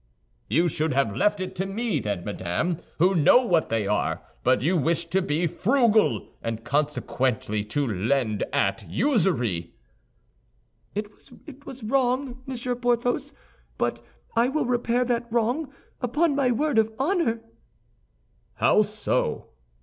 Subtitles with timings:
[0.47, 4.63] "You should have left it to me, then, madame, who know what they are; but
[4.63, 9.75] you wished to be frugal, and consequently to lend at usury."
[10.95, 11.07] "It
[11.67, 13.35] was wrong, Monsieur Porthos;
[13.77, 14.01] but
[14.35, 15.71] I will repair that wrong,
[16.01, 17.39] upon my word of honor."
[18.55, 19.49] "How so?"